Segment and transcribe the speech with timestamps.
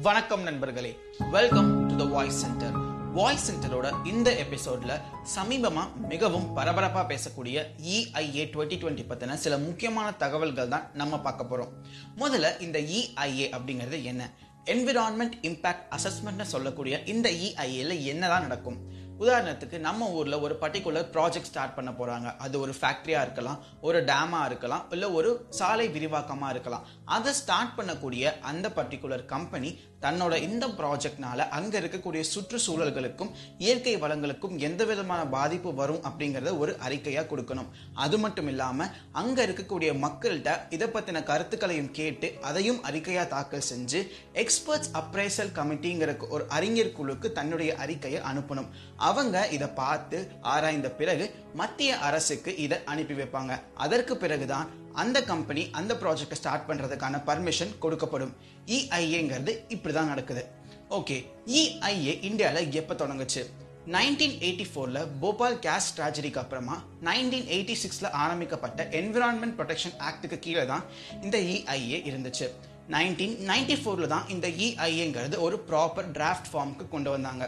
[0.00, 0.98] வணக்கம் நண்பர்களே.
[1.30, 2.76] Welcome to the voice centre
[3.12, 5.00] voice சென்டரோட இந்த எபிசோட்ல
[5.36, 11.68] சமீபமா மிகவும் பரபரப்பா பேசக்கூடிய இஐஏ டுவெண்ட்டி டுவெண்ட்டி பத்தின சில முக்கியமான தகவல்கள் தான் நம்ம பார்க்க போறோம்.
[12.18, 14.30] முதல்ல இந்த இஐஏ அப்படிங்கிறது என்ன?
[14.64, 19.01] என்விரான்மெண்ட் இம்பாக்ட் அசஸ்மெண்ட்னு சொல்லக்கூடிய இந்த இஐஏல என்னதான் நடக்கும்?
[19.18, 22.36] உதாரணத்துக்கு நம்ம ஊரில் ஒரு பர்டிகுலர் ப்ராஜெக்ட் ஸ்டார்ட் பண்ண போறாங்க.
[22.36, 26.86] அது ஒரு ஃபேக்ட்ரியாக இருக்கலாம் ஒரு டேமா இருக்கலாம் இல்லை ஒரு சாலை விரிவாக்கமா இருக்கலாம்.
[27.04, 34.84] அதை ஸ்டார்ட் பண்ணக்கூடிய அந்த பர்டிகுலர் கம்பெனி தன்னோட இந்த ப்ராஜெக்ட்னால அங்க இருக்கக்கூடிய சுற்றுச்சூழல்களுக்கும் இயற்கை வளங்களுக்கும் எந்த
[34.84, 37.70] விதமான பாதிப்பு வரும் அப்படிங்கறத ஒரு அறிக்கையா கொடுக்கணும்.
[37.94, 44.00] அது மட்டும் இல்லாம அங்க இருக்கக்கூடிய மக்கள்கிட்ட இதை பத்தின கருத்துக்களையும் கேட்டு அதையும் அறிக்கையா தாக்கல் செஞ்சு
[44.34, 48.70] எக்ஸ்பர்ட்ஸ் அப்ரைசல் கமிட்டிங்கிற ஒரு அறிஞர் குழுக்கு தன்னுடைய அறிக்கையை அனுப்பணும்.
[48.96, 53.52] அவங்க இதை பார்த்து ஆராய்ந்த பிறகு மத்திய அரசுக்கு இதை அனுப்பி வைப்பாங்க.
[53.74, 54.68] அதற்கு பிறகுதான்
[55.02, 58.32] அந்த கம்பெனி அந்த ப்ராஜெக்டை ஸ்டார்ட் பண்ணுறதுக்கான பர்மிஷன் கொடுக்கப்படும்.
[58.76, 60.42] இஐஏங்கிறது இப்படி தான் நடக்குது.
[60.98, 61.16] ஓகே
[61.58, 63.42] இஐஏ இந்தியாவில் எப்போ தொடங்குச்சு?
[63.94, 66.76] நைன்டீன் எயிட்டி ஃபோரில் போபால் கேஸ் ட்ராஜடிக்கு அப்புறமா
[67.08, 70.84] நைன்டீன் எயிட்டி சிக்ஸில் ஆரம்பிக்கப்பட்ட என்விரான்மெண்ட் ப்ரொடெக்ஷன் ஆக்டுக்கு கீழே தான்
[71.24, 72.48] இந்த இஐஏ இருந்துச்சு.
[72.94, 77.44] நைன்டீன் நைன்டி ஃபோரில் தான் இந்த இஐஏங்கிறது ஒரு ப்ராப்பர் டிராஃப்ட் ஃபார்முக்கு கொண்டு வந்தாங்க.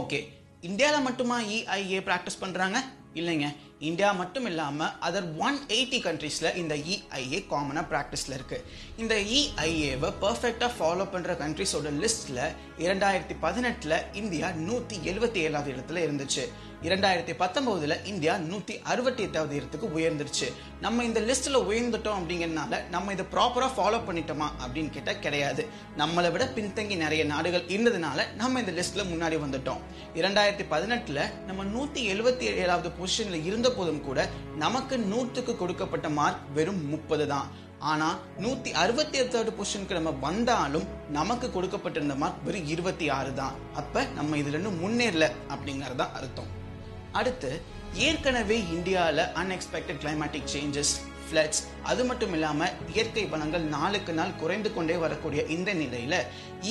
[0.00, 0.20] ஓகே
[0.62, 2.78] இந்தியாவில் மட்டுமா இஐஏ ப்ராக்டிஸ் பண்ணுறாங்க
[3.14, 3.46] இல்லைங்க.
[3.88, 8.64] இந்தியா மட்டும் இல்லாமல் அதர் ஒன் எயிட்டி கண்ட்ரீஸில் இந்த இஐஏ காமனாக ப்ராக்டிஸில் இருக்குது
[9.02, 12.42] இந்த இஐஏவை பர்ஃபெக்டாக ஃபாலோ பண்ணுற கண்ட்ரிஸோட லிஸ்ட்டில்
[12.84, 16.44] இரண்டாயிரத்தி பதினெட்டில் இந்தியா நூற்றி எழுபத்தி ஏழாவது இடத்துல இருந்துச்சு.
[16.86, 20.48] இரண்டாயிரத்தி பத்தொன்பதுல இந்தியா நூற்றி அறுபத்தி எட்டாவது இடத்துக்கு உயர்ந்துருச்சு.
[20.80, 25.66] நம்ம இந்த லிஸ்ட்டில் உயர்ந்துட்டோம் அப்படிங்கிறதுனால நம்ம இதை ப்ராப்பராக ஃபாலோ பண்ணிட்டோமா அப்படின்னு கேட்டால் கிடையாது.
[25.98, 29.80] நம்மளை விட பின்தங்கி நிறைய நாடுகள் இருந்ததுனால நம்ம இந்த லிஸ்ட்டில் முன்னாடி வந்துட்டோம்.
[30.14, 36.88] இரண்டாயிரத்தி பதினெட்டில் நம்ம நூற்றி எழுபத்தி ஏழாவது பொசிஷன்ல இருந்த போதும் கூட நமக்கு நூற்றுக்கு கொடுக்கப்பட்ட மார்க் வெறும்
[36.88, 37.48] முப்பது தான்.
[37.90, 43.58] ஆனால் நூத்தி அறுபத்தி எட்டாவது பொசிஷனுக்கு நம்ம வந்தாலும் நமக்கு கொடுக்கப்பட்டிருந்த மார்க் வெறும் இருபத்தி ஆறு தான்.
[43.80, 46.50] அப்ப நம்ம இதுல இருந்து முன்னேறல அப்படிங்கறத அர்த்தம்.
[47.20, 47.50] அடுத்து
[48.06, 50.94] ஏற்கனவே இந்தியாவில் அன்எக்ஸ்பெக்டட் கிளைமேட்டிக் சேஞ்சஸ்
[51.28, 56.20] ஃப்ளட்ஸ் அது மட்டும் இல்லாமல் இயற்கை வளங்கள் நாளுக்கு நாள் குறைந்து கொண்டே வரக்கூடிய இந்த நிலையில்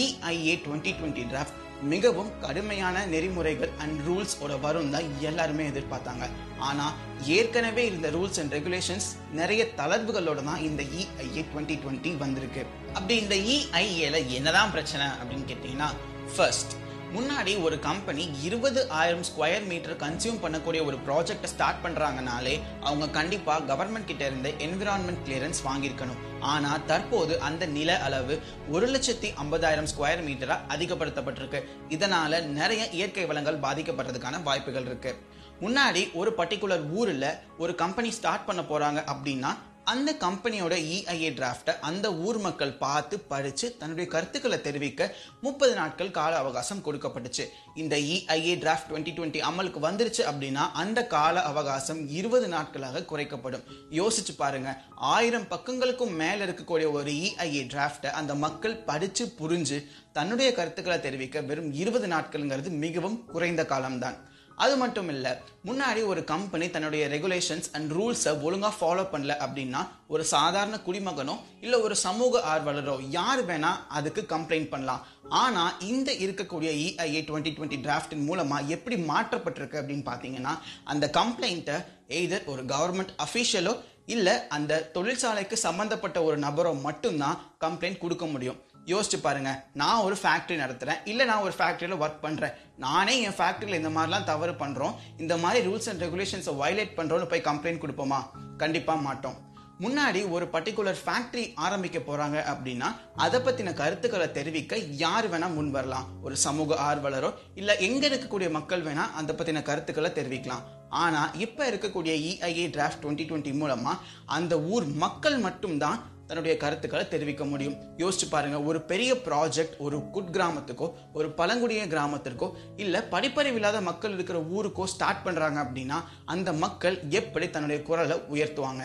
[0.03, 6.25] இஐஏ டுவெண்ட்டி டுவெண்ட்டி டிராஃப்ட் மிகவும் கடுமையான நெறிமுறைகள் அண்ட் ரூல்ஸ் ஓட வரும் தான் எல்லாருமே எதிர்பார்த்தாங்க.
[6.59, 6.93] ஆனா
[7.25, 12.66] ஏற்கனவே இருந்த ரூல்ஸ் அண்ட் ரெகுலேஷன்ஸ் நிறைய தளர்வுகளோட தான் இந்த இஐஏ டுவெண்ட்டி டுவெண்ட்டி வந்திருக்கு.
[12.93, 15.89] அப்படி இந்த இஐஏல என்னதான் பிரச்சனை அப்படின்னு கேட்டீங்கன்னா
[16.35, 16.73] ஃபர்ஸ்ட்
[17.16, 23.53] முன்னாடி ஒரு கம்பெனி இருபது ஆயிரம் ஸ்கொயர் மீட்டர் கன்சியூம் பண்ணக்கூடிய ஒரு ப்ராஜெக்டை ஸ்டார்ட் பண்றாங்கனாலே அவங்க கண்டிப்பா
[23.69, 26.19] கவர்மெண்ட் கிட்ட இருந்து என்விரான்மெண்ட் கிளியரன்ஸ் வாங்கியிருக்கணும்.
[26.53, 28.35] ஆனா தற்போது அந்த நில அளவு
[28.69, 31.62] ஒரு லட்சத்தி ஐம்பதாயிரம் ஸ்கொயர் மீட்டரா அதிகப்படுத்தப்பட்டிருக்கு.
[31.90, 35.13] இதனால நிறைய இயற்கை வளங்கள் பாதிக்கப்படுறதுக்கான வாய்ப்புகள் இருக்கு.
[35.62, 37.25] முன்னாடி ஒரு பர்டிகுலர் ஊர்ல
[37.57, 39.53] ஒரு கம்பெனி ஸ்டார்ட் பண்ண போறாங்க அப்படின்னா
[39.93, 46.37] அந்த கம்பெனியோட இஐஏ டிராஃப்டை அந்த ஊர் மக்கள் பார்த்து படித்து தன்னுடைய கருத்துக்களை தெரிவிக்க முப்பது நாட்கள் கால
[46.37, 47.45] அவகாசம் கொடுக்கப்பட்டுச்சு.
[47.75, 53.65] இந்த இஐஏ டிராஃப்ட் டுவெண்ட்டி டுவெண்ட்டி அமலுக்கு வந்துருச்சு அப்படின்னா அந்த கால அவகாசம் இருபது நாட்களாக குறைக்கப்படும்.
[53.91, 54.71] யோசிச்சு பாருங்க.
[54.95, 59.79] ஆயிரம் பக்கங்களுக்கும் மேலே இருக்கக்கூடிய ஒரு இஐஏ டிராஃப்டை அந்த மக்கள் படித்து புரிஞ்சு
[60.11, 64.17] தன்னுடைய கருத்துக்களை தெரிவிக்க வெறும் இருபது நாட்கள்ங்கிறது மிகவும் குறைந்த காலம்தான்.
[64.63, 65.31] அது மட்டும் இல்லை
[65.68, 69.81] முன்னாடி ஒரு கம்பெனி தன்னுடைய ரெகுலேஷன்ஸ் அண்ட் ரூல்ஸை ஒழுங்காக ஃபாலோ பண்ணல அப்படின்னா
[70.13, 71.35] ஒரு சாதாரண குடிமகனோ
[71.66, 75.03] இல்லை ஒரு சமூக ஆர்வலரோ யார் வேணால் அதுக்கு கம்ப்ளைண்ட் பண்ணலாம்.
[75.41, 80.56] ஆனால் இந்த இருக்கக்கூடிய இஐஏ டுவெண்ட்டி டுவெண்ட்டி டிராஃப்டின் மூலமாக எப்படி மாற்றப்பட்டிருக்கு அப்படின்னு பார்த்தீங்கன்னா
[80.94, 81.78] அந்த கம்ப்ளைண்ட்டை
[82.19, 83.75] எய்தர் ஒரு கவர்மெண்ட் அஃபீஷியலோ
[84.16, 88.59] இல்லை அந்த தொழிற்சாலைக்கு சம்மந்தப்பட்ட ஒரு நபரோ மட்டும்தான் கம்ப்ளைண்ட் கொடுக்க முடியும்.
[88.91, 89.51] யோசிச்சு பாருங்க.
[89.73, 92.53] நான் ஒரு ஃபேக்ட்ரி நடத்துகிறேன் இல்லை நான் ஒரு ஃபேக்ட்ரியில் ஒர்க் பண்ணுறேன்
[92.85, 97.47] நானே என் ஃபேக்ட்ரியில் இந்த மாதிரிலாம் தவறு பண்ணுறோம் இந்த மாதிரி ரூல்ஸ் அண்ட் ரெகுலேஷன்ஸை வயலேட் பண்ணுறோன்னு போய்
[97.49, 98.21] கம்ப்ளைண்ட் கொடுப்போமா?
[98.57, 99.37] கண்டிப்பாக மாட்டோம்.
[99.81, 106.07] முன்னாடி ஒரு பர்டிகுலர் ஃபேக்ட்ரி ஆரம்பிக்க போறாங்க அப்படின்னா அதை பத்தின கருத்துக்களை தெரிவிக்க யார் வேணா முன் வரலாம்.
[106.21, 110.63] ஒரு சமூக ஆர்வலரோ இல்ல எங்க இருக்கக்கூடிய மக்கள் வேணா அதை பத்தின கருத்துக்களை தெரிவிக்கலாம்.
[110.89, 113.93] ஆனா இப்ப இருக்கக்கூடிய இஐஏ டிராஃப்ட் டுவெண்ட்டி டுவெண்ட்டி மூலமா
[114.25, 117.75] அந்த ஊர் மக்கள் மட்டும்தான் தன்னுடைய கருத்துக்களை தெரிவிக்க முடியும்.
[117.97, 124.40] யோசிச்சு பாருங்க ஒரு பெரிய ப்ராஜெக்ட் ஒரு குட் கிராமத்துக்கோ ஒரு பழங்குடிய கிராமத்திற்கோ இல்ல படிப்பறிவில்லாத மக்கள் இருக்கிற
[124.40, 128.84] ஊருக்கோ ஸ்டார்ட் பண்றாங்க அப்படின்னா அந்த மக்கள் எப்படி தன்னுடைய குரலை உயர்த்துவாங்க?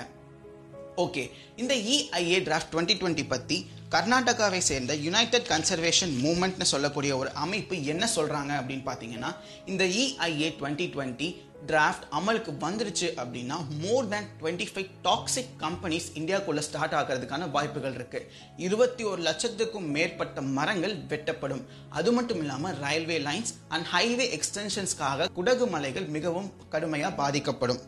[0.96, 7.84] ஓகே இந்த இஐஏ டிராஃப்ட் டுவெண்ட்டி டுவெண்ட்டி பத்தி கர்நாடகாவை சேர்ந்த யுனைடெட் கன்சர்வேஷன் மூமெண்ட்னு சொல்லக்கூடிய ஒரு அமைப்பு
[7.84, 9.31] என்ன சொல்கிறாங்க அப்படின்னு பார்த்தீங்கன்னா
[9.67, 11.28] இந்த இஐஏ டுவெண்ட்டி டுவெண்ட்டி
[11.67, 18.26] டிராஃப்ட் அமலுக்கு வந்துருச்சு அப்படின்னா more than twenty five toxic companies இந்தியாக்குள்ளே start ஆகிறதுக்கான வாய்ப்புகள் இருக்குது
[18.56, 21.62] இருபத்தி ஒரு லட்சத்துக்கும் மேற்பட்ட மரங்கள் வெட்டப்படும்.
[21.88, 27.82] அது மட்டும் இல்லாமல் ரயில்வே லைன்ஸ் அண்ட் ஹைவே எக்ஸ்டென்ஷன்ஸ்க்காக குடகு மலைகள் மிகவும் கடுமையாக பாதிக்கப்படும்.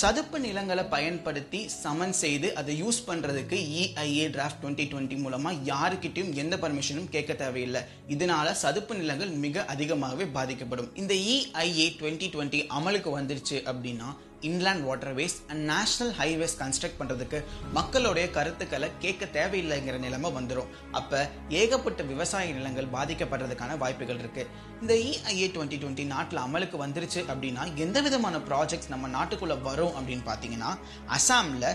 [0.00, 6.54] சதுப்பு நிலங்களை பயன்படுத்தி சமன் செய்து அதை யூஸ் பண்ணுறதுக்கு இஐஏ டிராஃப்ட் டுவெண்ட்டி டுவெண்ட்டி மூலமாக யாருக்கிட்டையும் எந்த
[6.56, 7.82] பர்மிஷனும் கேட்க தேவையில்லை.
[8.14, 10.90] இதனால சதுப்பு நிலங்கள் மிக அதிகமாகவே பாதிக்கப்படும்.
[11.02, 14.08] இந்த இஐஏ டுவெண்ட்டி டுவெண்ட்டி அமலுக்கு வந்துருச்சு அப்படின்னா
[14.44, 17.38] inland waterways and national highways construct பண்ணுறதுக்கு
[17.72, 21.20] மக்களுடைய கருத்துக்களை கேட்க தேவையில்லைங்கிற நிலைமை வந்துடும் அப்போ
[21.54, 24.50] ஏகப்பட்ட விவசாய நிலங்கள் பாதிக்கப்படுறதுக்கான வாய்ப்புகள் இருக்குது
[24.82, 30.24] இந்த இஐஏ டுவெண்ட்டி டுவெண்ட்டி நாட்டில் அமலுக்கு வந்துருச்சு அப்படின்னா எந்த விதமான ப்ராஜெக்ட்ஸ் நம்ம நாட்டுக்குள்ளே வரும் அப்படின்னு
[30.26, 30.70] பார்த்தீங்கன்னா
[31.10, 31.68] அசாமில்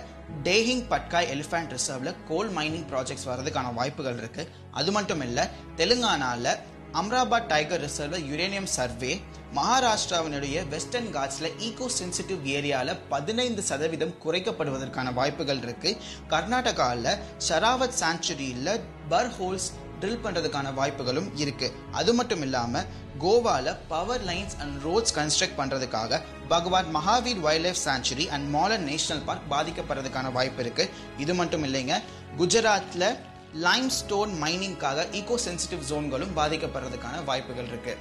[0.44, 5.46] டேஹிங் பட்காய் எலிஃபேண்ட் ரிசர்வில் கோல் மைனிங் ப்ராஜெக்ட்ஸ் வர்றதுக்கான வாய்ப்புகள் இருக்குது அது மட்டும் இல்லை
[5.78, 6.52] தெலுங்கானாவில்
[6.94, 9.12] Amrabad tiger reserve uranium survey
[9.56, 16.00] மகாராஷ்டிராவினுடைய western காட்ஸில் ஈகோ சென்சிட்டிவ் ஏரியாவில் பதினைந்து சதவீதம் குறைக்கப்படுவதற்கான வாய்ப்புகள் இருக்குது
[16.30, 17.12] கர்நாடகாவில்
[17.48, 18.72] ஷராவத் சாங்சுரியில்
[19.10, 19.70] பர் ஹோல்ஸ்
[20.00, 22.86] ட்ரில் பண்ணுறதுக்கான வாய்ப்புகளும் இருக்குது அது மட்டும் இல்லாமல்
[23.20, 29.50] கோவாவில் power lines and roads construct பண்ணுறதுக்காக Bhagwan Mahavir wildlife sanctuary and Mollem national park
[29.52, 31.96] பாதிக்கப்படுறதுக்கான வாய்ப்பு இருக்குது இது மட்டும் இல்லைங்க
[32.38, 33.10] குஜராத்தில்
[33.54, 37.98] லைம் ஸ்டோன் மைனிங்காக ஈகோ சென்சிட்டிவ் ஜோன்களும் பாதிக்கப்படுறதுக்கான வாய்ப்புகள் இருக்கு.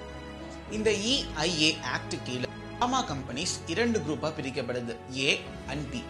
[0.70, 2.48] இந்த இஐஏ ஆக்ட் கீழே
[2.80, 4.96] ஃபார்மா கம்பெனிஸ் இரண்டு குரூப்பாக பிரிக்கப்படுது.
[5.18, 6.02] ஏ அண்ட் பி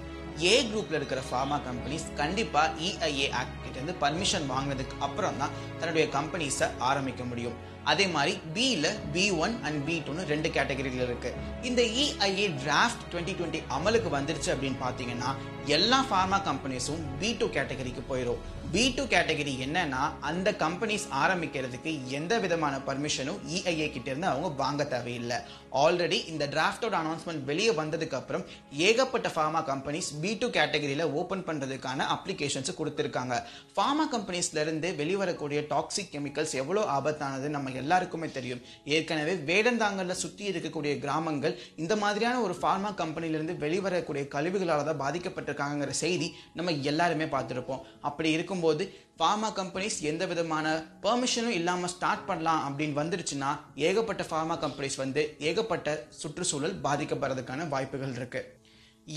[0.43, 6.09] ஏ குரூப்ல இருக்கிற ஃபார்மா கம்பெனிஸ் கண்டிப்பா இஐஏ ஆக்ட் கிட்ட இருந்து பர்மிஷன் வாங்கினதுக்கு அப்புறம் தான் தன்னுடைய
[6.19, 7.57] கம்பெனிஸை ஆரம்பிக்க முடியும்.
[7.93, 11.33] அதே மாதிரி பியில் பி ஒன் அண்ட் பி டூன்னு ரெண்டு கேட்டகரியில் இருக்கு.
[11.69, 15.33] இந்த இஐஏ டிராஃப்ட் டுவெண்ட்டி டுவெண்ட்டி அமலுக்கு வந்துருச்சு அப்படின்னு பார்த்தீங்கன்னா
[15.77, 18.43] எல்லா ஃபார்மா கம்பெனிஸும் பி டூ கேட்டகரிக்கு போயிடும்
[18.73, 24.83] பி டூ கேட்டகரி என்னன்னா அந்த கம்பெனிஸ் ஆரம்பிக்கிறதுக்கு எந்த விதமான பர்மிஷனும் இஐஏ கிட்ட இருந்து அவங்க வாங்க
[24.95, 25.39] தேவையில்லை.
[25.83, 28.45] ஆல்ரெடி இந்த டிராஃப்டோட அனௌன்ஸ்மெண்ட் வெளியே வந்ததுக்கு அப்புறம்
[28.89, 33.37] ஏகப்பட்ட ஃபார்மா கம்பெனிஸ் பி டூ கேட்டகரியில் ஓபன் பண்றதுக்கான அப்ளிகேஷன்ஸ் கொடுத்துருக்காங்க.
[33.75, 38.63] ஃபார்மா கம்பெனிஸ்ல இருந்து வெளிவரக்கூடிய டாக்ஸிக் கெமிக்கல்ஸ் எவ்வளோ ஆபத்தானது நம்ம எல்லாருக்குமே தெரியும்.
[38.97, 46.29] ஏற்கனவே வேடந்தாங்கல்ல சுத்தி இருக்கக்கூடிய கிராமங்கள் இந்த மாதிரியான ஒரு ஃபார்மா கம்பெனிலிருந்து வெளிவரக்கூடிய கழிவுகளால் தான் பாதிக்கப்பட்டிருக்காங்கிற செய்தி
[46.59, 47.83] நம்ம எல்லாருமே பார்த்துருப்போம்.
[48.11, 48.85] அப்படி இருக்கும்போது
[49.21, 50.67] ஃபார்மா கம்பெனிஸ் எந்த விதமான
[51.05, 53.51] பெர்மிஷனும் இல்லாமல் ஸ்டார்ட் பண்ணலாம் அப்படின்னு வந்துருச்சுன்னா
[53.89, 58.43] ஏகப்பட்ட ஃபார்மா கம்பெனிஸ் வந்து ஏகப்பட்ட சுற்றுச்சூழல் பாதிக்கப்படுறதுக்கான வாய்ப்புகள் இருக்கு.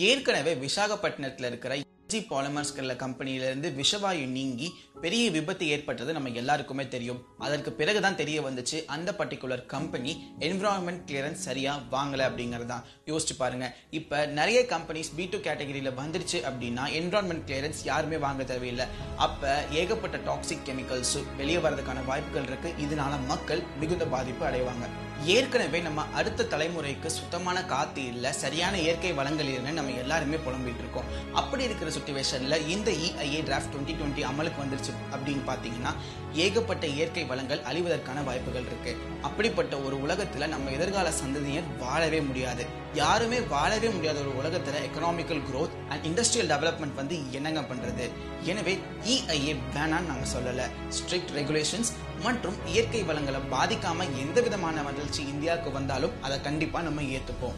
[0.10, 1.74] ஏற்கனவே விசாகப்பட்டினத்தில் இருக்கிற
[2.12, 4.68] ஜி பாலிமர்ஸ்கிற கம்பெனியிலிருந்து விஷவாயு நீங்கி
[5.04, 7.20] பெரிய விபத்து ஏற்பட்டது நம்ம எல்லாருக்குமே தெரியும்.
[7.46, 10.12] அதற்கு பிறகுதான் தெரிய வந்துச்சு அந்த பர்டிகுலர் கம்பெனி
[10.48, 12.66] என்விரான்மெண்ட் கிளியரன்ஸ் சரியா அப்படிங்கிறது.
[12.74, 13.68] தான் யோசிச்சு பாருங்க.
[14.00, 18.88] இப்போ நிறைய கம்பெனிஸ் பி டூ கேட்டகரியில் வந்துருச்சு அப்படின்னா என்விரான்மெண்ட் கிளியரன்ஸ் யாருமே வாங்க தேவையில்லை.
[19.28, 22.72] அப்போ ஏகப்பட்ட டாக்ஸிக் கெமிக்கல்ஸ் வெளியே வரதுக்கான வாய்ப்புகள் இருக்கு.
[22.86, 24.88] இதனால மக்கள் மிகுந்த பாதிப்பு அடைவாங்க.
[25.26, 31.04] ஏற்கனவே நம்ம அடுத்த தலைமுறைக்கு சுத்தமான காத்து இல்லை சரியான இயற்கை வளங்கள் இல்லைன்னு நம்ம எல்லாருமே புலம்பிட்டு இருக்கோம்.
[31.34, 35.94] அப்படி இருக்கிற சுச்சுவேஷன்ல இந்த இஐஏ டிராஃப்ட் டுவெண்ட்டி டுவெண்ட்டி அமலுக்கு வந்துருச்சு அப்படின்னு பாத்தீங்கன்னா
[36.34, 38.98] ஏகப்பட்ட இயற்கை வளங்கள் அழிவதற்கான வாய்ப்புகள் இருக்கு.
[39.22, 42.66] அப்படிப்பட்ட ஒரு உலகத்துல நம்ம எதிர்கால சந்ததியர் வாழவே முடியாது.
[42.94, 48.10] யாருமே வாழவே முடியாத ஒரு உலகத்துல economical growth and industrial development வந்து என்னங்க பண்றது?
[48.44, 50.64] எனவே இஐஏ வேணான்னு நாங்க சொல்லல.
[50.90, 51.92] ஸ்ட்ரிக்ட் ரெகுலேஷன்ஸ்
[52.24, 57.58] மற்றும் இயற்கை வளங்களை பாதிக்காம எந்த விதமான வளர்ச்சி இந்தியாவுக்கு வந்தாலும் அதை கண்டிப்பாக நம்ம ஏற்றுப்போம்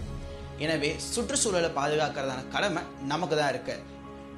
[0.65, 3.75] எனவே சுற்றுச்சூழலை பாதுகாக்கிறதான கடமை நமக்கு தான் இருக்கு.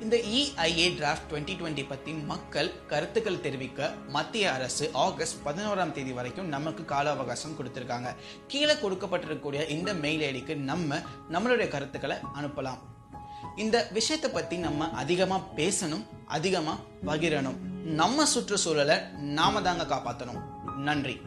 [0.03, 6.49] இந்த இஐஏ டிராஃப்ட் டுவெண்ட்டி டுவெண்ட்டி பற்றி மக்கள் கருத்துக்கள் தெரிவிக்க மத்திய அரசு ஆகஸ்ட் பதினோராம் தேதி வரைக்கும்
[6.55, 8.11] நமக்கு கால அவகாசம் கொடுத்துருக்காங்க.
[8.53, 10.99] கீழே கொடுக்கப்பட்டிருக்கக்கூடிய இந்த மெயில் ஐடிக்கு நம்ம
[11.35, 12.81] நம்மளுடைய கருத்துக்களை அனுப்பலாம்.
[13.65, 16.03] இந்த விஷயத்தை பற்றி நம்ம அதிகமாக பேசணும்
[16.39, 17.61] அதிகமாக பகிரணும்.
[18.01, 18.99] நம்ம சுற்றுச்சூழலை
[19.39, 20.43] நாம தாங்க காப்பாற்றணும்
[20.89, 21.17] நன்றி.